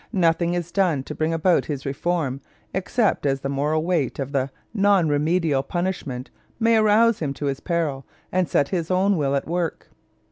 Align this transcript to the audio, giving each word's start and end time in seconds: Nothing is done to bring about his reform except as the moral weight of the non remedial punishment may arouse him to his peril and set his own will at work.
Nothing 0.13 0.55
is 0.55 0.71
done 0.71 1.03
to 1.03 1.13
bring 1.13 1.31
about 1.31 1.65
his 1.65 1.85
reform 1.85 2.41
except 2.73 3.23
as 3.27 3.41
the 3.41 3.49
moral 3.49 3.83
weight 3.83 4.17
of 4.17 4.31
the 4.31 4.49
non 4.73 5.07
remedial 5.09 5.61
punishment 5.61 6.31
may 6.59 6.75
arouse 6.77 7.19
him 7.19 7.35
to 7.35 7.45
his 7.45 7.59
peril 7.59 8.03
and 8.31 8.49
set 8.49 8.69
his 8.69 8.89
own 8.89 9.15
will 9.15 9.35
at 9.35 9.45
work. 9.47 9.89